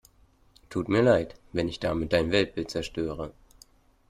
[0.71, 3.33] Tut mir leid, wenn ich damit dein Weltbild zerstöre.